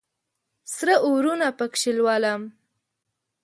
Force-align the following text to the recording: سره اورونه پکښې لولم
سره 0.75 0.93
اورونه 1.07 1.47
پکښې 1.59 1.91
لولم 1.97 2.41